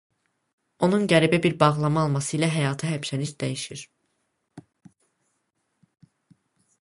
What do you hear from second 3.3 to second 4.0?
dəyişir.